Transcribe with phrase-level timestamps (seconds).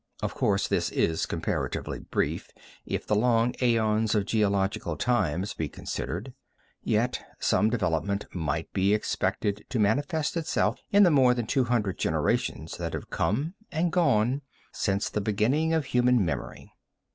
[0.23, 2.49] Of course this is comparatively brief
[2.87, 6.33] if the long aeons of geological times be considered,
[6.81, 11.99] yet some development might be expected to manifest itself in the more than two hundred
[11.99, 14.41] generations that have come and gone
[14.71, 16.71] since the beginning of human memory.